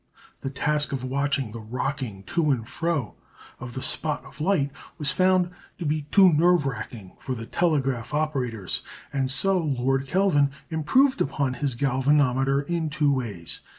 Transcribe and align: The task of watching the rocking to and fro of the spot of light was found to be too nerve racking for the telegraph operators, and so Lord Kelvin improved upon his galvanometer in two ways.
The 0.39 0.49
task 0.49 0.91
of 0.93 1.03
watching 1.03 1.51
the 1.51 1.59
rocking 1.59 2.23
to 2.23 2.49
and 2.49 2.67
fro 2.67 3.13
of 3.59 3.75
the 3.75 3.83
spot 3.83 4.25
of 4.25 4.41
light 4.41 4.71
was 4.97 5.11
found 5.11 5.51
to 5.77 5.85
be 5.85 6.07
too 6.09 6.33
nerve 6.33 6.65
racking 6.65 7.15
for 7.19 7.35
the 7.35 7.45
telegraph 7.45 8.11
operators, 8.11 8.81
and 9.13 9.29
so 9.29 9.59
Lord 9.59 10.07
Kelvin 10.07 10.49
improved 10.71 11.21
upon 11.21 11.53
his 11.53 11.75
galvanometer 11.75 12.61
in 12.63 12.89
two 12.89 13.13
ways. 13.13 13.59